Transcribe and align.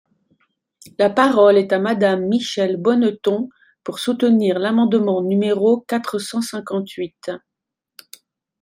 La 0.97 1.11
parole 1.11 1.59
est 1.59 1.71
à 1.71 1.77
Madame 1.77 2.25
Michèle 2.25 2.77
Bonneton, 2.77 3.49
pour 3.83 3.99
soutenir 3.99 4.57
l’amendement 4.57 5.21
numéro 5.21 5.81
quatre 5.81 6.17
cent 6.17 6.41
cinquante-huit. 6.41 7.29